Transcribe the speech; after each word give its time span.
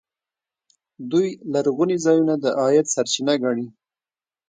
دوی 1.11 1.27
لرغوني 1.53 1.97
ځایونه 2.05 2.33
د 2.43 2.45
عاید 2.59 2.85
سرچینه 2.93 3.33
ګڼي. 3.43 3.65